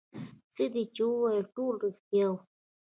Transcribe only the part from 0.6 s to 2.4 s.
دې چې وويل ټول رښتيا وو.